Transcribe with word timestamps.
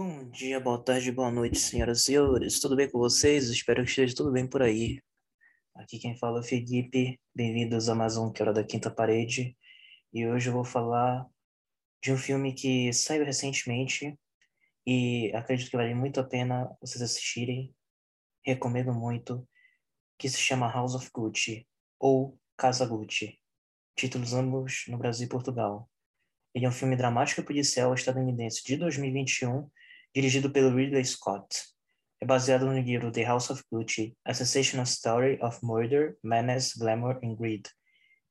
Bom 0.00 0.30
dia, 0.30 0.60
boa 0.60 0.78
tarde, 0.80 1.10
boa 1.10 1.28
noite, 1.28 1.58
senhoras 1.58 2.02
e 2.02 2.04
senhores. 2.04 2.60
Tudo 2.60 2.76
bem 2.76 2.88
com 2.88 3.00
vocês? 3.00 3.48
Espero 3.50 3.82
que 3.82 3.90
esteja 3.90 4.14
tudo 4.14 4.30
bem 4.30 4.48
por 4.48 4.62
aí. 4.62 5.02
Aqui 5.74 5.98
quem 5.98 6.16
fala 6.16 6.38
é 6.38 6.40
o 6.40 6.44
Felipe. 6.44 7.20
Bem-vindos 7.34 7.88
a 7.88 7.96
mais 7.96 8.16
um 8.16 8.30
Que 8.30 8.40
Hora 8.40 8.52
da 8.52 8.62
Quinta 8.62 8.92
Parede. 8.92 9.58
E 10.12 10.24
hoje 10.24 10.50
eu 10.50 10.52
vou 10.52 10.64
falar 10.64 11.26
de 12.00 12.12
um 12.12 12.16
filme 12.16 12.54
que 12.54 12.92
saiu 12.92 13.24
recentemente 13.24 14.16
e 14.86 15.32
acredito 15.34 15.68
que 15.68 15.76
vale 15.76 15.96
muito 15.96 16.20
a 16.20 16.24
pena 16.24 16.70
vocês 16.80 17.02
assistirem. 17.02 17.74
Recomendo 18.46 18.94
muito. 18.94 19.44
Que 20.16 20.28
se 20.28 20.38
chama 20.38 20.70
House 20.70 20.94
of 20.94 21.10
Gucci 21.12 21.66
ou 21.98 22.38
Casa 22.56 22.86
Gucci. 22.86 23.36
Títulos 23.96 24.32
ambos 24.32 24.84
no 24.86 24.96
Brasil 24.96 25.26
e 25.26 25.28
Portugal. 25.28 25.90
Ele 26.54 26.66
é 26.66 26.68
um 26.68 26.72
filme 26.72 26.94
dramático 26.94 27.42
policial 27.42 27.92
estadunidense 27.92 28.62
de 28.64 28.76
2021 28.76 29.68
dirigido 30.14 30.50
pelo 30.50 30.74
Ridley 30.74 31.04
Scott. 31.04 31.46
É 32.20 32.26
baseado 32.26 32.66
no 32.66 32.78
livro 32.78 33.12
The 33.12 33.22
House 33.22 33.50
of 33.50 33.62
Gucci, 33.70 34.16
A 34.24 34.34
Sensational 34.34 34.84
Story 34.84 35.38
of 35.40 35.58
Murder, 35.62 36.16
Menace, 36.22 36.78
Glamour 36.78 37.20
and 37.22 37.36
Greed, 37.36 37.68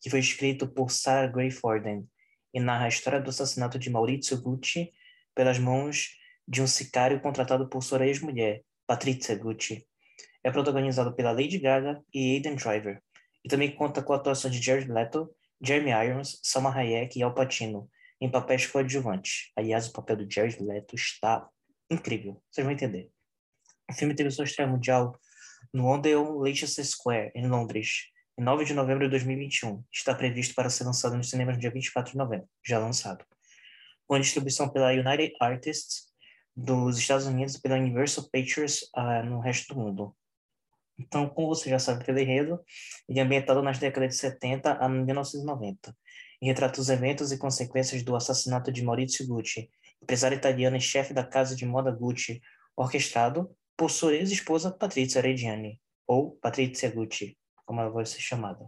que 0.02 0.10
foi 0.10 0.20
escrito 0.20 0.68
por 0.68 0.92
Sarah 0.92 1.28
Gray 1.28 1.52
Forden 1.52 2.06
e 2.54 2.60
narra 2.60 2.86
a 2.86 2.90
história 2.90 3.22
do 3.22 3.30
assassinato 3.30 3.80
de 3.80 3.90
Maurizio 3.90 4.42
Gucci 4.42 4.92
pelas 5.34 5.60
mãos 5.60 6.18
de 6.48 6.62
um 6.62 6.68
sicário 6.68 7.20
contratado 7.22 7.70
por 7.70 7.84
sua 7.84 8.06
ex-mulher, 8.06 8.64
Patrizia 8.86 9.36
Gucci. 9.36 9.86
É 10.44 10.52
protagonizado 10.52 11.14
pela 11.14 11.32
Lady 11.32 11.60
Gaga 11.60 12.02
e 12.14 12.36
Aidan 12.36 12.56
Driver, 12.56 13.02
e 13.44 13.50
também 13.50 13.76
conta 13.76 14.02
com 14.02 14.14
a 14.14 14.16
atuação 14.16 14.50
de 14.50 14.62
Jared 14.62 14.92
Leto, 14.92 15.30
Jeremy 15.62 15.92
Irons, 15.92 16.40
Salma 16.44 16.74
Hayek 16.74 17.18
e 17.18 17.24
Al 17.24 17.34
Pacino, 17.34 17.90
em 18.20 18.30
papéis 18.30 18.66
coadjuvantes. 18.66 19.52
Aliás, 19.56 19.88
o 19.88 19.92
papel 19.94 20.18
do 20.18 20.32
Jared 20.32 20.62
Leto 20.62 20.96
está 20.96 21.48
incrível, 21.90 22.42
vocês 22.50 22.66
vão 22.66 22.74
entender. 22.74 23.10
O 23.90 23.94
filme 23.94 24.14
teve 24.14 24.32
sua 24.32 24.46
estreia 24.46 24.70
mundial 24.70 25.18
no 25.74 25.88
Odeon 25.88 26.40
Leicester 26.40 26.86
Square, 26.86 27.32
em 27.34 27.48
Londres, 27.48 28.10
em 28.38 28.44
9 28.44 28.66
de 28.66 28.74
novembro 28.74 29.06
de 29.06 29.12
2021. 29.12 29.84
Está 29.92 30.14
previsto 30.14 30.54
para 30.54 30.70
ser 30.70 30.84
lançado 30.84 31.16
nos 31.16 31.30
cinemas 31.30 31.56
no 31.56 31.62
dia 31.62 31.72
24 31.72 32.12
de 32.12 32.18
novembro, 32.18 32.48
já 32.66 32.80
lançado. 32.80 33.26
Com 34.06 34.20
distribuição 34.20 34.70
pela 34.70 34.92
United 34.92 35.34
Artists 35.40 36.08
dos 36.56 36.98
Estados 36.98 37.26
Unidos 37.26 37.56
e 37.56 37.62
pela 37.62 37.76
Universal 37.76 38.30
Pictures 38.32 38.84
uh, 38.96 39.24
no 39.26 39.40
resto 39.40 39.74
do 39.74 39.80
mundo. 39.80 40.16
Então, 41.00 41.30
como 41.30 41.50
você 41.50 41.70
já 41.70 41.78
sabe 41.78 42.04
pelo 42.04 42.20
enredo, 42.20 42.60
ele 43.08 43.20
é 43.20 43.22
ambientado 43.22 43.62
nas 43.62 43.78
décadas 43.78 44.10
de 44.10 44.16
70 44.16 44.74
a 44.74 44.90
1990 44.90 45.96
e 46.42 46.48
retrata 46.48 46.82
os 46.82 46.90
eventos 46.90 47.32
e 47.32 47.38
consequências 47.38 48.02
do 48.04 48.16
assassinato 48.16 48.72
de 48.72 48.84
Maurizio 48.84 49.28
Gucci, 49.28 49.70
empresário 50.02 50.38
italiano 50.38 50.78
e 50.78 50.82
chefe 50.82 51.14
da 51.14 51.24
casa 51.24 51.56
de 51.56 51.66
moda 51.66 51.92
Gucci, 51.92 52.42
orquestrado 52.76 53.50
por 53.76 53.92
sua 53.92 54.16
ex-esposa 54.16 54.72
Patrizia 54.72 55.22
Reggiani, 55.22 55.80
ou 56.08 56.38
Patrizia 56.38 56.90
Gucci, 56.90 57.38
como 57.66 57.82
ela 57.82 57.90
vai 57.90 58.06
ser 58.06 58.20
chamada. 58.20 58.66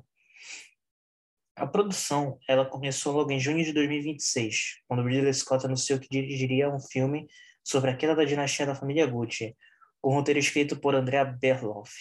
A 1.55 1.67
produção 1.67 2.37
ela 2.47 2.65
começou 2.65 3.13
logo 3.13 3.31
em 3.31 3.39
junho 3.39 3.63
de 3.63 3.73
2026, 3.73 4.81
quando 4.87 5.03
Ridley 5.03 5.33
Scott 5.33 5.65
anunciou 5.65 5.99
que 5.99 6.07
dirigiria 6.09 6.69
um 6.69 6.79
filme 6.79 7.27
sobre 7.63 7.91
a 7.91 7.97
queda 7.97 8.15
da 8.15 8.23
dinastia 8.23 8.65
da 8.65 8.75
família 8.75 9.05
Gucci, 9.05 9.55
com 10.01 10.11
um 10.11 10.15
roteiro 10.15 10.39
escrito 10.39 10.79
por 10.79 10.95
Andrea 10.95 11.25
Berloff. 11.25 11.91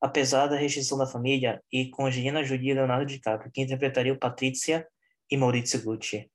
Apesar 0.00 0.46
da 0.46 0.56
restrição 0.56 0.96
da 0.96 1.06
família, 1.06 1.62
e 1.70 1.90
com 1.90 2.06
Angelina 2.06 2.42
Jolie 2.42 2.70
e 2.70 2.74
Leonardo 2.74 3.06
DiCaprio, 3.06 3.50
que 3.52 3.60
interpretariam 3.60 4.16
Patrizia 4.18 4.86
e 5.30 5.36
Maurizio 5.36 5.82
Gucci 5.82 6.30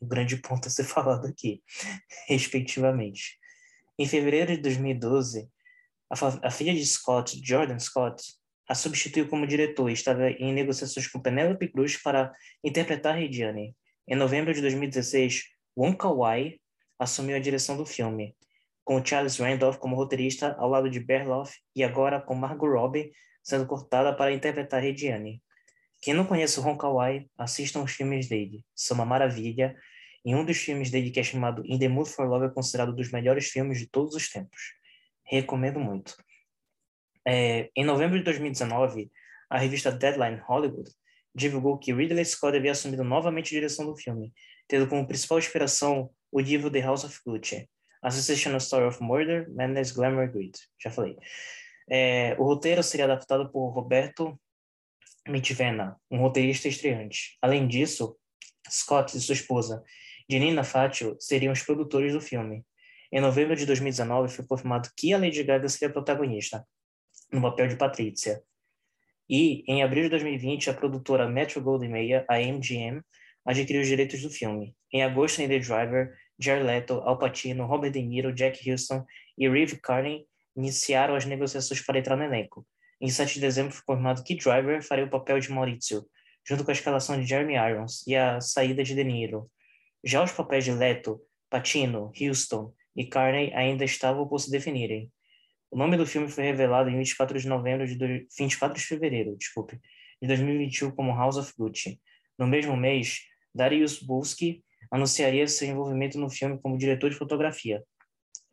o 0.00 0.06
grande 0.06 0.36
ponto 0.36 0.66
a 0.66 0.70
ser 0.70 0.84
falado 0.84 1.26
aqui, 1.26 1.62
respectivamente. 2.26 3.38
Em 3.98 4.06
fevereiro 4.06 4.56
de 4.56 4.62
2012, 4.62 5.48
a, 6.10 6.48
a 6.48 6.50
filha 6.50 6.74
de 6.74 6.84
Scott, 6.84 7.40
Jordan 7.44 7.78
Scott, 7.78 8.22
a 8.68 8.74
substituiu 8.74 9.28
como 9.28 9.46
diretor 9.46 9.90
e 9.90 9.92
estava 9.92 10.30
em 10.30 10.52
negociações 10.52 11.06
com 11.08 11.20
Penelope 11.20 11.68
Cruz 11.68 11.96
para 11.96 12.32
interpretar 12.64 13.16
Regiane. 13.16 13.76
Em 14.08 14.16
novembro 14.16 14.54
de 14.54 14.60
2016, 14.60 15.44
Wong 15.76 15.96
Kar-wai 15.96 16.60
assumiu 16.98 17.36
a 17.36 17.40
direção 17.40 17.76
do 17.76 17.84
filme, 17.84 18.36
com 18.84 19.04
Charles 19.04 19.38
Randolph 19.38 19.76
como 19.76 19.96
roteirista 19.96 20.54
ao 20.58 20.68
lado 20.68 20.88
de 20.88 21.00
Berloff 21.00 21.56
e 21.74 21.82
agora 21.82 22.20
com 22.20 22.34
Margot 22.34 22.68
Robbie 22.68 23.12
sendo 23.42 23.66
cortada 23.66 24.14
para 24.14 24.32
interpretar 24.32 24.82
Regiane. 24.82 25.42
Quem 26.00 26.14
não 26.14 26.24
conhece 26.24 26.58
o 26.58 26.62
Ron 26.62 26.78
Kawai, 26.78 27.26
assistam 27.36 27.82
os 27.82 27.92
filmes 27.92 28.28
dele. 28.28 28.64
São 28.74 28.94
uma 28.94 29.04
maravilha. 29.04 29.76
E 30.24 30.34
um 30.34 30.44
dos 30.44 30.58
filmes 30.58 30.90
dele, 30.90 31.10
que 31.10 31.20
é 31.20 31.22
chamado 31.22 31.62
In 31.64 31.78
the 31.78 31.88
Mood 31.88 32.10
for 32.10 32.26
Love, 32.26 32.46
é 32.46 32.50
considerado 32.50 32.92
um 32.92 32.96
dos 32.96 33.10
melhores 33.10 33.48
filmes 33.48 33.78
de 33.78 33.88
todos 33.88 34.14
os 34.14 34.28
tempos. 34.28 34.74
Recomendo 35.24 35.80
muito. 35.80 36.14
É, 37.26 37.70
em 37.76 37.84
novembro 37.84 38.18
de 38.18 38.24
2019, 38.24 39.10
a 39.48 39.58
revista 39.58 39.90
Deadline 39.90 40.40
Hollywood 40.46 40.90
divulgou 41.34 41.78
que 41.78 41.92
Ridley 41.92 42.24
Scott 42.24 42.56
havia 42.56 42.72
assumido 42.72 43.04
novamente 43.04 43.48
a 43.48 43.58
direção 43.58 43.86
do 43.86 43.96
filme, 43.96 44.32
tendo 44.68 44.88
como 44.88 45.06
principal 45.06 45.38
inspiração 45.38 46.10
o 46.30 46.40
livro 46.40 46.70
The 46.70 46.80
House 46.80 47.04
of 47.04 47.18
Gucci, 47.24 47.68
A 48.02 48.10
Sensational 48.10 48.58
Story 48.58 48.86
of 48.86 49.02
Murder, 49.02 49.50
Madness, 49.52 49.92
Glamour 49.92 50.30
Greed. 50.30 50.54
Já 50.82 50.90
falei. 50.90 51.16
É, 51.88 52.36
o 52.38 52.44
roteiro 52.44 52.82
seria 52.82 53.04
adaptado 53.04 53.50
por 53.50 53.70
Roberto 53.70 54.38
Mitvena, 55.28 55.96
um 56.10 56.18
roteirista 56.18 56.68
estreante. 56.68 57.36
Além 57.42 57.66
disso, 57.66 58.16
Scott 58.70 59.16
e 59.16 59.20
sua 59.20 59.34
esposa, 59.34 59.82
Janina 60.30 60.62
Fatio, 60.62 61.16
seriam 61.18 61.52
os 61.52 61.60
produtores 61.60 62.12
do 62.12 62.20
filme. 62.20 62.64
Em 63.12 63.20
novembro 63.20 63.56
de 63.56 63.66
2019, 63.66 64.32
foi 64.32 64.46
confirmado 64.46 64.88
que 64.96 65.12
a 65.12 65.18
Lady 65.18 65.42
Gaga 65.42 65.68
seria 65.68 65.88
a 65.88 65.92
protagonista, 65.92 66.64
no 67.32 67.42
papel 67.42 67.66
de 67.66 67.74
Patrícia. 67.74 68.40
E, 69.28 69.64
em 69.66 69.82
abril 69.82 70.04
de 70.04 70.10
2020, 70.10 70.70
a 70.70 70.74
produtora 70.74 71.28
Metro 71.28 71.60
Goldwyn 71.60 71.90
Mayer, 71.90 72.24
a 72.28 72.38
MGM, 72.38 73.00
adquiriu 73.44 73.82
os 73.82 73.88
direitos 73.88 74.22
do 74.22 74.30
filme. 74.30 74.76
Em 74.92 75.02
agosto, 75.02 75.40
em 75.40 75.48
The 75.48 75.58
Driver, 75.58 76.16
Jared 76.38 76.64
Leto, 76.64 76.94
Al 77.04 77.18
Pacino, 77.18 77.66
Robert 77.66 77.90
De 77.90 78.00
Niro, 78.00 78.32
Jack 78.32 78.70
Houston 78.70 79.04
e 79.36 79.48
Reeve 79.48 79.80
Carney 79.80 80.26
iniciaram 80.56 81.16
as 81.16 81.24
negociações 81.24 81.80
para 81.84 81.98
entrar 81.98 82.16
no 82.16 82.22
elenco. 82.22 82.64
Em 83.00 83.08
7 83.08 83.34
de 83.34 83.40
dezembro 83.40 83.72
foi 83.72 83.82
confirmado 83.84 84.22
que 84.22 84.36
Driver 84.36 84.80
faria 84.80 85.06
o 85.06 85.10
papel 85.10 85.40
de 85.40 85.50
Maurizio, 85.50 86.06
junto 86.46 86.62
com 86.62 86.70
a 86.70 86.74
escalação 86.74 87.20
de 87.20 87.26
Jeremy 87.26 87.54
Irons 87.54 88.06
e 88.06 88.14
a 88.14 88.40
saída 88.40 88.84
de 88.84 88.94
De 88.94 89.02
Niro. 89.02 89.50
Já 90.04 90.22
os 90.22 90.32
papéis 90.32 90.64
de 90.64 90.72
Leto, 90.72 91.20
Pacino, 91.48 92.12
Houston 92.20 92.72
e 92.96 93.06
Carney 93.06 93.52
ainda 93.54 93.84
estavam 93.84 94.26
por 94.26 94.38
se 94.38 94.50
definirem. 94.50 95.10
O 95.70 95.76
nome 95.76 95.96
do 95.96 96.06
filme 96.06 96.28
foi 96.28 96.44
revelado 96.44 96.90
em 96.90 96.96
24 96.96 97.38
de 97.38 97.46
novembro 97.46 97.86
de 97.86 97.94
do... 97.96 98.06
24 98.38 98.78
de 98.78 98.84
fevereiro, 98.84 99.36
desculpe, 99.36 99.78
de 100.20 100.28
2021 100.28 100.90
como 100.92 101.14
House 101.14 101.36
of 101.36 101.52
Gucci. 101.56 102.00
No 102.38 102.46
mesmo 102.46 102.76
mês, 102.76 103.20
Darius 103.54 104.02
Bulski 104.02 104.64
anunciaria 104.90 105.46
seu 105.46 105.68
envolvimento 105.68 106.18
no 106.18 106.28
filme 106.28 106.58
como 106.60 106.78
diretor 106.78 107.10
de 107.10 107.16
fotografia. 107.16 107.82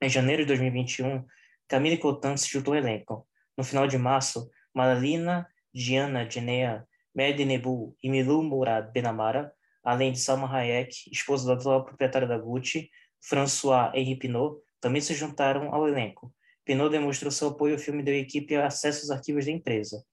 Em 0.02 0.10
janeiro 0.10 0.44
de 0.44 0.50
2021, 0.50 1.26
Camille 1.68 1.98
Cotan 1.98 2.38
se 2.38 2.50
juntou 2.50 2.74
ao 2.74 2.80
elenco. 2.80 3.28
No 3.58 3.64
final 3.64 3.88
de 3.88 3.98
março, 3.98 4.50
Maralina 4.74 5.48
Diana 5.74 6.30
Genea, 6.30 6.86
Mehdi 7.16 7.46
Nebu 7.46 7.96
e 8.04 8.10
Milu 8.10 8.44
Murad 8.44 8.92
Benamara, 8.92 9.52
além 9.88 10.12
de 10.12 10.20
Salma 10.20 10.54
Hayek, 10.54 11.10
esposa 11.10 11.48
da 11.48 11.54
atual 11.54 11.86
proprietária 11.86 12.28
da 12.28 12.38
Gucci, 12.38 12.90
François 13.22 13.90
Henri 13.96 14.18
Pinot, 14.18 14.62
também 14.82 15.00
se 15.00 15.14
juntaram 15.14 15.74
ao 15.74 15.88
elenco. 15.88 16.30
Pinot 16.66 16.90
demonstrou 16.90 17.32
seu 17.32 17.48
apoio 17.48 17.76
ao 17.76 17.80
filme 17.80 18.02
e 18.02 18.04
deu 18.04 18.14
à 18.14 18.18
equipe 18.18 18.54
acesso 18.58 19.04
aos 19.04 19.12
arquivos 19.12 19.46
da 19.46 19.52
empresa. 19.52 20.04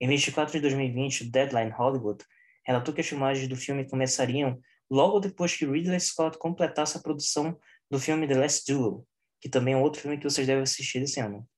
Em 0.00 0.08
24 0.08 0.54
de 0.54 0.60
2020, 0.62 1.30
Deadline 1.30 1.70
Hollywood 1.70 2.24
relatou 2.66 2.92
que 2.92 3.02
as 3.02 3.06
filmagens 3.06 3.46
do 3.46 3.54
filme 3.54 3.88
começariam 3.88 4.58
logo 4.90 5.20
depois 5.20 5.54
que 5.56 5.64
Ridley 5.64 6.00
Scott 6.00 6.36
completasse 6.36 6.96
a 6.98 7.00
produção 7.00 7.56
do 7.88 8.00
filme 8.00 8.26
The 8.26 8.34
Last 8.34 8.72
Duel, 8.72 9.06
que 9.40 9.48
também 9.48 9.74
é 9.74 9.76
outro 9.76 10.00
filme 10.00 10.18
que 10.18 10.24
vocês 10.24 10.44
devem 10.44 10.64
assistir 10.64 11.00
esse 11.00 11.20
ano. 11.20 11.48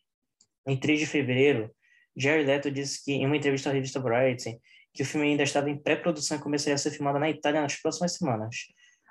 Em 0.66 0.78
3 0.78 1.00
de 1.00 1.06
fevereiro, 1.06 1.74
Jerry 2.14 2.44
Leto 2.44 2.70
disse 2.70 3.02
que, 3.02 3.12
em 3.12 3.24
uma 3.24 3.38
entrevista 3.38 3.70
à 3.70 3.72
revista 3.72 3.98
Variety, 3.98 4.60
que 4.96 5.02
o 5.02 5.06
filme 5.06 5.28
ainda 5.28 5.42
estava 5.42 5.68
em 5.68 5.76
pré-produção 5.76 6.38
e 6.38 6.40
começaria 6.40 6.74
a 6.74 6.78
ser 6.78 6.90
filmado 6.90 7.18
na 7.18 7.28
Itália 7.28 7.60
nas 7.60 7.76
próximas 7.76 8.14
semanas. 8.14 8.56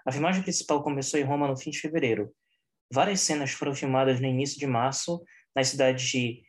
A 0.03 0.11
filmagem 0.11 0.41
principal 0.41 0.83
começou 0.83 1.19
em 1.19 1.23
Roma 1.23 1.47
no 1.47 1.55
fim 1.55 1.69
de 1.69 1.79
fevereiro. 1.79 2.33
Várias 2.91 3.21
cenas 3.21 3.51
foram 3.51 3.75
filmadas 3.75 4.19
no 4.19 4.25
início 4.25 4.59
de 4.59 4.65
março 4.65 5.23
nas 5.55 5.67
cidades 5.67 6.09
de 6.09 6.43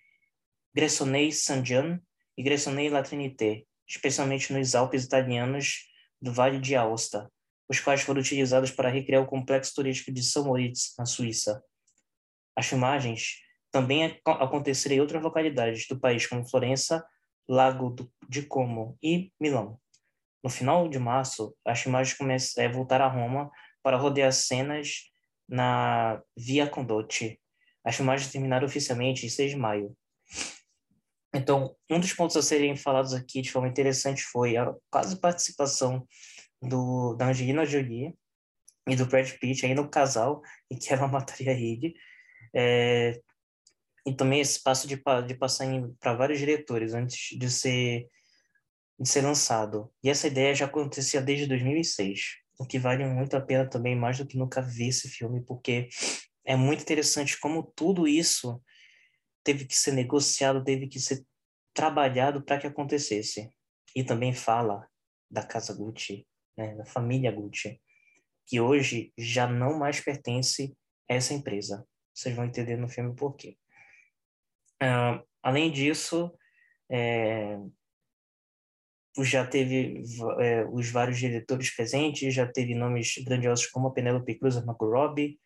Gressoney-Saint-Jean 0.74 2.00
e 2.36 2.42
Gressoney-La 2.42 3.02
Trinité, 3.02 3.64
especialmente 3.86 4.52
nos 4.54 4.74
Alpes 4.74 5.04
italianos 5.04 5.86
do 6.20 6.32
Vale 6.32 6.58
de 6.58 6.74
Aosta, 6.74 7.30
os 7.68 7.78
quais 7.78 8.00
foram 8.00 8.20
utilizados 8.20 8.70
para 8.70 8.88
recriar 8.88 9.22
o 9.22 9.26
complexo 9.26 9.74
turístico 9.74 10.10
de 10.12 10.22
São 10.22 10.44
Moritz, 10.44 10.94
na 10.98 11.04
Suíça. 11.04 11.62
As 12.56 12.66
filmagens 12.66 13.42
também 13.70 14.18
aconteceram 14.24 14.96
em 14.96 15.00
outras 15.00 15.22
localidades 15.22 15.86
do 15.86 16.00
país, 16.00 16.26
como 16.26 16.48
Florença, 16.48 17.04
Lago 17.48 17.94
de 18.28 18.42
Como 18.42 18.98
e 19.02 19.32
Milão. 19.40 19.80
No 20.42 20.50
final 20.50 20.88
de 20.88 20.98
março, 20.98 21.56
as 21.64 21.80
filmagens 21.80 22.16
começam 22.16 22.64
a 22.64 22.68
voltar 22.68 23.00
a 23.00 23.08
Roma 23.08 23.50
para 23.82 23.96
rodear 23.96 24.32
cenas 24.32 25.10
na 25.48 26.22
Via 26.36 26.68
Condotte. 26.68 27.40
As 27.84 27.96
filmagens 27.96 28.30
terminaram 28.30 28.66
oficialmente 28.66 29.26
em 29.26 29.28
6 29.28 29.52
de 29.52 29.56
maio. 29.56 29.96
Então, 31.34 31.76
um 31.90 32.00
dos 32.00 32.12
pontos 32.12 32.36
a 32.36 32.42
serem 32.42 32.76
falados 32.76 33.12
aqui 33.12 33.42
de 33.42 33.50
forma 33.50 33.68
interessante 33.68 34.22
foi 34.22 34.56
a 34.56 34.74
quase 34.90 35.20
participação 35.20 36.06
do, 36.62 37.14
da 37.14 37.28
Angelina 37.28 37.66
Jolie 37.66 38.14
e 38.88 38.96
do 38.96 39.06
Brad 39.06 39.30
Pitt 39.38 39.66
aí 39.66 39.74
no 39.74 39.88
casal 39.88 40.40
em 40.70 40.78
que 40.78 40.92
ela 40.92 41.06
mataria 41.08 41.52
ele. 41.52 41.94
É, 42.54 43.20
e 44.06 44.14
também 44.14 44.40
esse 44.40 44.62
passo 44.62 44.86
de, 44.86 45.02
de 45.26 45.34
passar 45.34 45.66
para 45.98 46.14
vários 46.14 46.38
diretores 46.38 46.94
antes 46.94 47.36
de 47.36 47.50
ser, 47.50 48.08
de 48.98 49.08
ser 49.08 49.22
lançado. 49.22 49.92
E 50.02 50.08
essa 50.08 50.28
ideia 50.28 50.54
já 50.54 50.66
acontecia 50.66 51.20
desde 51.20 51.46
2006, 51.46 52.20
o 52.56 52.64
que 52.64 52.78
vale 52.78 53.04
muito 53.04 53.36
a 53.36 53.40
pena 53.40 53.68
também, 53.68 53.96
mais 53.96 54.18
do 54.18 54.26
que 54.26 54.38
nunca 54.38 54.62
ver 54.62 54.88
esse 54.88 55.08
filme, 55.08 55.44
porque 55.44 55.88
é 56.44 56.54
muito 56.54 56.82
interessante 56.82 57.38
como 57.40 57.64
tudo 57.74 58.06
isso 58.06 58.62
teve 59.42 59.64
que 59.66 59.76
ser 59.76 59.92
negociado, 59.92 60.62
teve 60.62 60.86
que 60.86 61.00
ser 61.00 61.24
trabalhado 61.74 62.42
para 62.44 62.58
que 62.58 62.66
acontecesse. 62.66 63.50
E 63.94 64.04
também 64.04 64.32
fala 64.32 64.86
da 65.28 65.44
casa 65.44 65.74
Gucci, 65.74 66.26
né, 66.56 66.76
da 66.76 66.84
família 66.84 67.32
Gucci, 67.32 67.80
que 68.46 68.60
hoje 68.60 69.12
já 69.18 69.48
não 69.48 69.78
mais 69.78 70.00
pertence 70.00 70.76
a 71.10 71.14
essa 71.14 71.34
empresa. 71.34 71.84
Vocês 72.14 72.34
vão 72.34 72.44
entender 72.44 72.76
no 72.76 72.88
filme 72.88 73.14
por 73.14 73.34
quê. 73.34 73.56
Uh, 74.82 75.24
além 75.42 75.70
disso, 75.70 76.32
é, 76.90 77.58
já 79.24 79.46
teve 79.46 80.02
é, 80.40 80.64
os 80.66 80.90
vários 80.90 81.18
diretores 81.18 81.74
presentes, 81.74 82.34
já 82.34 82.46
teve 82.46 82.74
nomes 82.74 83.14
grandiosos 83.24 83.66
como 83.66 83.88
a 83.88 83.92
Penelope 83.92 84.38
Cruz, 84.38 84.56
a 84.56 84.64
Margot 84.64 84.90
Robbie, 84.90 85.40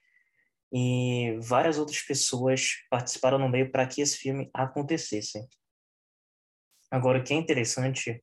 e 0.72 1.36
várias 1.40 1.78
outras 1.78 2.00
pessoas 2.00 2.74
participaram 2.88 3.38
no 3.38 3.48
meio 3.48 3.70
para 3.70 3.86
que 3.86 4.00
esse 4.00 4.16
filme 4.16 4.50
acontecesse. 4.54 5.40
Agora, 6.90 7.18
o 7.18 7.24
que 7.24 7.32
é 7.32 7.36
interessante 7.36 8.22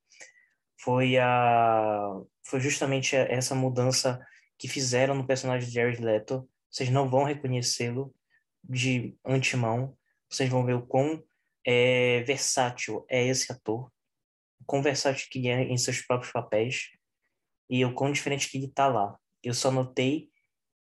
foi 0.80 1.18
a 1.18 2.22
foi 2.46 2.60
justamente 2.62 3.16
essa 3.16 3.54
mudança 3.54 4.20
que 4.58 4.68
fizeram 4.68 5.16
no 5.16 5.28
personagem 5.28 5.68
de 5.68 5.74
Jared 5.74 6.02
Leto. 6.02 6.50
Vocês 6.70 6.90
não 6.90 7.10
vão 7.10 7.24
reconhecê-lo 7.24 8.14
de 8.64 9.18
antemão. 9.26 9.97
Vocês 10.30 10.50
vão 10.50 10.66
ver 10.66 10.74
o 10.74 10.86
quão 10.86 11.24
é, 11.66 12.22
versátil 12.24 13.06
é 13.10 13.26
esse 13.26 13.52
ator, 13.52 13.92
o 14.60 14.66
quão 14.66 14.82
versátil 14.82 15.28
que 15.30 15.48
é 15.48 15.64
em 15.64 15.78
seus 15.78 16.02
próprios 16.02 16.32
papéis 16.32 16.90
e 17.70 17.84
o 17.84 17.94
quão 17.94 18.12
diferente 18.12 18.50
que 18.50 18.58
ele 18.58 18.68
está 18.68 18.88
lá. 18.88 19.18
Eu 19.44 19.54
só 19.54 19.72
notei 19.72 20.30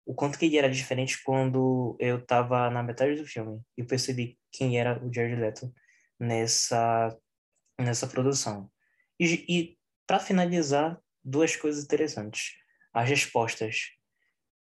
o 0.05 0.13
quanto 0.13 0.37
que 0.37 0.45
ele 0.45 0.57
era 0.57 0.69
diferente 0.69 1.21
quando 1.23 1.97
eu 1.99 2.19
estava 2.19 2.69
na 2.69 2.83
metade 2.83 3.15
do 3.15 3.25
filme 3.25 3.59
e 3.77 3.83
percebi 3.83 4.37
quem 4.51 4.79
era 4.79 5.03
o 5.03 5.11
Jared 5.11 5.35
Leto 5.39 5.73
nessa 6.19 7.17
nessa 7.79 8.07
produção. 8.07 8.71
E, 9.19 9.45
e 9.49 9.77
para 10.07 10.19
finalizar, 10.19 10.99
duas 11.23 11.55
coisas 11.55 11.83
interessantes. 11.83 12.55
As 12.93 13.09
respostas. 13.09 13.91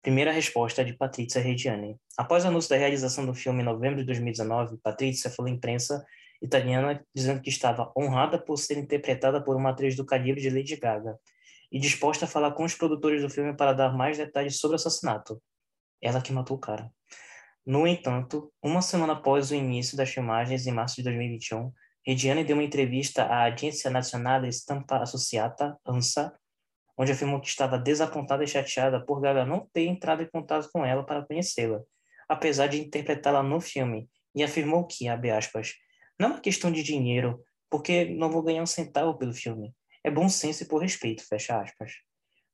Primeira 0.01 0.31
resposta 0.31 0.81
é 0.81 0.83
de 0.83 0.93
Patrícia 0.93 1.39
Reggiani. 1.39 1.95
Após 2.17 2.43
o 2.43 2.47
anúncio 2.47 2.71
da 2.71 2.75
realização 2.75 3.23
do 3.23 3.35
filme 3.35 3.61
em 3.61 3.65
novembro 3.65 3.99
de 3.99 4.05
2019, 4.05 4.77
Patrícia 4.77 5.29
falou 5.29 5.51
à 5.51 5.53
imprensa 5.53 6.03
italiana 6.41 7.05
dizendo 7.13 7.39
que 7.39 7.49
estava 7.49 7.91
honrada 7.95 8.39
por 8.39 8.57
ser 8.57 8.79
interpretada 8.79 9.43
por 9.43 9.55
uma 9.55 9.69
atriz 9.69 9.95
do 9.95 10.03
calibre 10.03 10.41
de 10.41 10.49
Lady 10.49 10.75
Gaga 10.75 11.19
e 11.71 11.79
disposta 11.79 12.25
a 12.25 12.27
falar 12.27 12.51
com 12.53 12.63
os 12.63 12.73
produtores 12.73 13.21
do 13.21 13.29
filme 13.29 13.55
para 13.55 13.73
dar 13.73 13.95
mais 13.95 14.17
detalhes 14.17 14.57
sobre 14.57 14.73
o 14.73 14.79
assassinato. 14.79 15.39
Ela 16.01 16.19
que 16.19 16.33
matou 16.33 16.57
o 16.57 16.59
cara. 16.59 16.91
No 17.63 17.85
entanto, 17.85 18.51
uma 18.61 18.81
semana 18.81 19.13
após 19.13 19.51
o 19.51 19.55
início 19.55 19.95
das 19.95 20.09
filmagens, 20.09 20.65
em 20.65 20.71
março 20.71 20.95
de 20.95 21.03
2021, 21.03 21.71
Reggiani 22.03 22.43
deu 22.43 22.55
uma 22.55 22.63
entrevista 22.63 23.25
à 23.25 23.43
Agência 23.43 23.91
Nacional 23.91 24.43
Stampa 24.45 24.97
Associata, 24.97 25.77
ANSA, 25.85 26.33
onde 26.97 27.11
afirmou 27.11 27.39
que 27.39 27.47
estava 27.47 27.77
desapontada 27.77 28.43
e 28.43 28.47
chateada 28.47 29.03
por 29.03 29.21
Gaga 29.21 29.45
não 29.45 29.67
ter 29.73 29.85
entrado 29.85 30.23
em 30.23 30.29
contato 30.29 30.69
com 30.71 30.85
ela 30.85 31.05
para 31.05 31.25
conhecê-la, 31.25 31.81
apesar 32.27 32.67
de 32.67 32.79
interpretá-la 32.81 33.43
no 33.43 33.59
filme, 33.59 34.09
e 34.35 34.43
afirmou 34.43 34.85
que, 34.85 35.07
abre 35.07 35.31
aspas, 35.31 35.73
não 36.19 36.35
é 36.35 36.39
questão 36.39 36.71
de 36.71 36.83
dinheiro, 36.83 37.43
porque 37.69 38.05
não 38.05 38.29
vou 38.29 38.43
ganhar 38.43 38.61
um 38.61 38.67
centavo 38.67 39.17
pelo 39.17 39.33
filme. 39.33 39.73
É 40.03 40.11
bom 40.11 40.29
senso 40.29 40.63
e 40.63 40.67
por 40.67 40.81
respeito, 40.81 41.27
fecha 41.27 41.59
aspas. 41.59 41.93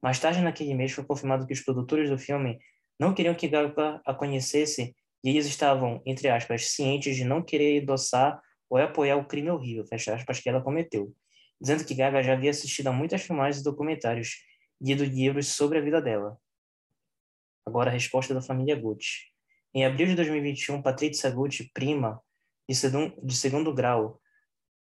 Mais 0.01 0.19
tarde 0.19 0.41
naquele 0.41 0.73
mês 0.73 0.91
foi 0.91 1.03
confirmado 1.03 1.45
que 1.45 1.53
os 1.53 1.61
produtores 1.61 2.09
do 2.09 2.17
filme 2.17 2.59
não 2.99 3.13
queriam 3.13 3.35
que 3.35 3.47
Gaga 3.47 4.01
a 4.05 4.13
conhecesse 4.13 4.95
e 5.23 5.29
eles 5.29 5.45
estavam, 5.45 6.01
entre 6.05 6.29
aspas, 6.29 6.69
cientes 6.69 7.15
de 7.15 7.23
não 7.23 7.41
querer 7.41 7.81
endossar 7.81 8.39
ou 8.69 8.77
apoiar 8.77 9.17
o 9.17 9.25
crime 9.25 9.49
horrível, 9.49 9.85
fecha 9.85 10.13
aspas, 10.13 10.39
que 10.39 10.49
ela 10.49 10.61
cometeu, 10.61 11.13
dizendo 11.59 11.86
que 11.86 11.95
Gaga 11.95 12.21
já 12.21 12.33
havia 12.33 12.51
assistido 12.51 12.88
a 12.88 12.94
muitas 12.94 13.21
filmagens 13.21 13.62
e 13.62 13.63
documentários 13.63 14.44
e 14.81 14.94
livros 14.94 15.48
sobre 15.48 15.77
a 15.77 15.81
vida 15.81 16.01
dela. 16.01 16.38
Agora 17.65 17.89
a 17.89 17.94
resposta 17.94 18.33
da 18.33 18.42
família 18.42 18.75
Gucci. 18.75 19.25
Em 19.74 19.86
abril 19.86 20.07
de 20.07 20.15
2021, 20.15 20.81
Patrícia 20.81 21.30
Gucci, 21.30 21.69
prima 21.74 22.21
de 22.68 22.75
segundo, 22.75 23.13
de 23.21 23.36
segundo 23.36 23.74
grau 23.74 24.21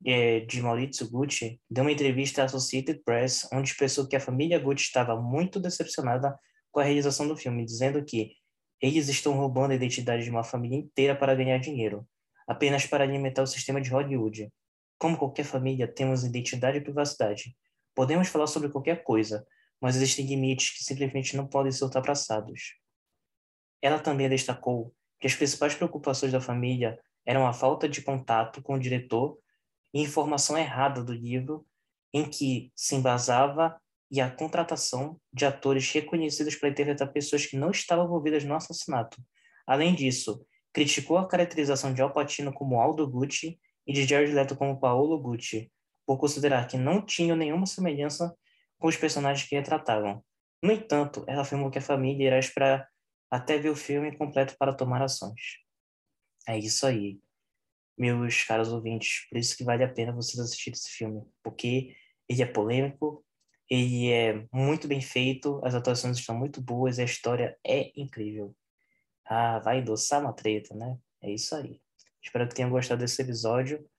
é, 0.05 0.41
de 0.41 0.61
Maurizio 0.61 1.09
Gucci, 1.09 1.59
deu 1.69 1.83
uma 1.83 1.91
entrevista 1.91 2.41
à 2.41 2.45
Associated 2.45 3.01
Press, 3.03 3.47
onde 3.51 3.69
expressou 3.69 4.07
que 4.07 4.15
a 4.15 4.19
família 4.19 4.59
Gucci 4.59 4.83
estava 4.83 5.19
muito 5.19 5.59
decepcionada 5.59 6.37
com 6.71 6.79
a 6.79 6.83
realização 6.83 7.27
do 7.27 7.35
filme, 7.35 7.65
dizendo 7.65 8.03
que 8.03 8.33
eles 8.81 9.07
estão 9.07 9.33
roubando 9.33 9.71
a 9.71 9.75
identidade 9.75 10.23
de 10.23 10.29
uma 10.29 10.43
família 10.43 10.77
inteira 10.77 11.15
para 11.15 11.35
ganhar 11.35 11.57
dinheiro, 11.57 12.07
apenas 12.47 12.85
para 12.85 13.03
alimentar 13.03 13.41
o 13.41 13.47
sistema 13.47 13.81
de 13.81 13.89
Hollywood. 13.89 14.49
Como 14.97 15.17
qualquer 15.17 15.43
família, 15.43 15.87
temos 15.87 16.23
identidade 16.23 16.77
e 16.77 16.81
privacidade. 16.81 17.55
Podemos 17.93 18.27
falar 18.27 18.47
sobre 18.47 18.69
qualquer 18.69 19.03
coisa, 19.03 19.45
mas 19.79 19.95
existem 19.95 20.25
limites 20.25 20.71
que 20.71 20.83
simplesmente 20.83 21.37
não 21.37 21.47
podem 21.47 21.71
ser 21.71 21.83
ultrapassados. 21.83 22.75
Ela 23.81 23.99
também 23.99 24.27
destacou 24.27 24.93
que 25.19 25.27
as 25.27 25.35
principais 25.35 25.75
preocupações 25.75 26.31
da 26.31 26.41
família 26.41 26.99
eram 27.25 27.45
a 27.45 27.53
falta 27.53 27.87
de 27.87 28.01
contato 28.01 28.61
com 28.61 28.75
o 28.75 28.79
diretor 28.79 29.37
e 29.93 30.01
informação 30.01 30.57
errada 30.57 31.03
do 31.03 31.13
livro 31.13 31.65
em 32.13 32.27
que 32.27 32.71
se 32.75 32.95
embasava 32.95 33.79
e 34.09 34.21
a 34.21 34.31
contratação 34.31 35.19
de 35.33 35.45
atores 35.45 35.91
reconhecidos 35.91 36.55
para 36.55 36.69
interpretar 36.69 37.11
pessoas 37.11 37.45
que 37.45 37.57
não 37.57 37.71
estavam 37.71 38.05
envolvidas 38.05 38.43
no 38.43 38.55
assassinato. 38.55 39.21
Além 39.65 39.93
disso, 39.93 40.41
criticou 40.71 41.17
a 41.17 41.27
caracterização 41.27 41.93
de 41.93 42.01
Al 42.01 42.13
Pacino 42.13 42.53
como 42.53 42.79
Aldo 42.79 43.07
Gucci 43.09 43.59
e 43.87 43.93
de 43.93 44.05
Jared 44.05 44.33
Leto 44.33 44.55
como 44.55 44.79
Paolo 44.79 45.19
Gucci, 45.19 45.71
por 46.05 46.19
considerar 46.19 46.67
que 46.67 46.77
não 46.77 47.01
tinham 47.03 47.37
nenhuma 47.37 47.65
semelhança 47.65 48.35
com 48.77 48.87
os 48.87 48.97
personagens 48.97 49.47
que 49.47 49.55
retratavam. 49.55 50.23
No 50.61 50.71
entanto, 50.71 51.23
ela 51.27 51.41
afirmou 51.41 51.71
que 51.71 51.79
a 51.79 51.81
família 51.81 52.27
irá 52.27 52.39
esperar 52.39 52.87
até 53.31 53.57
ver 53.57 53.69
o 53.69 53.75
filme 53.75 54.15
completo 54.15 54.55
para 54.57 54.73
tomar 54.73 55.01
ações. 55.01 55.57
É 56.47 56.57
isso 56.57 56.85
aí 56.85 57.19
meus 57.97 58.43
caros 58.43 58.71
ouvintes. 58.71 59.27
Por 59.29 59.37
isso 59.37 59.57
que 59.57 59.63
vale 59.63 59.83
a 59.83 59.91
pena 59.91 60.13
vocês 60.13 60.39
assistirem 60.39 60.77
esse 60.77 60.89
filme, 60.89 61.23
porque 61.43 61.95
ele 62.29 62.43
é 62.43 62.45
polêmico, 62.45 63.25
ele 63.69 64.11
é 64.11 64.45
muito 64.53 64.87
bem 64.87 65.01
feito, 65.01 65.59
as 65.65 65.73
atuações 65.73 66.17
estão 66.19 66.37
muito 66.37 66.61
boas 66.61 66.99
a 66.99 67.03
história 67.03 67.57
é 67.65 67.91
incrível. 67.99 68.55
Ah, 69.25 69.59
vai 69.59 69.79
endossar 69.79 70.21
uma 70.21 70.33
treta, 70.33 70.75
né? 70.75 70.97
É 71.21 71.31
isso 71.31 71.55
aí. 71.55 71.81
Espero 72.27 72.45
que 72.45 72.55
tenham 72.55 72.69
gostado 72.69 72.99
desse 72.99 73.21
episódio. 73.21 73.89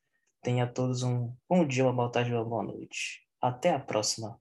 Tenha 0.42 0.64
a 0.64 0.66
todos 0.66 1.02
um 1.02 1.34
bom 1.48 1.66
dia, 1.66 1.82
uma 1.82 1.94
boa 1.94 2.12
tarde, 2.12 2.30
uma 2.30 2.44
boa 2.44 2.62
noite. 2.62 3.26
Até 3.40 3.72
a 3.72 3.80
próxima. 3.80 4.38